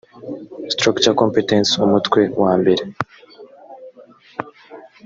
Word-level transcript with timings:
structure 0.73 1.13
competence 1.21 1.71
umutwe 1.85 2.21
wambere 2.43 2.83